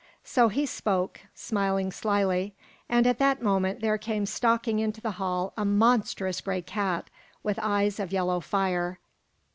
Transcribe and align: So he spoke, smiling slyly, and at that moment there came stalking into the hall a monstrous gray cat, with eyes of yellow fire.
So 0.23 0.47
he 0.49 0.65
spoke, 0.65 1.19
smiling 1.35 1.91
slyly, 1.91 2.55
and 2.89 3.05
at 3.05 3.19
that 3.19 3.39
moment 3.43 3.81
there 3.81 3.99
came 3.99 4.25
stalking 4.25 4.79
into 4.79 4.99
the 4.99 5.11
hall 5.21 5.53
a 5.55 5.63
monstrous 5.63 6.41
gray 6.41 6.63
cat, 6.63 7.11
with 7.43 7.59
eyes 7.61 7.99
of 7.99 8.11
yellow 8.11 8.39
fire. 8.39 8.97